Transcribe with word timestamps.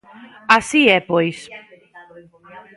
Así 0.57 0.81
é, 0.97 0.99
pois. 1.09 1.37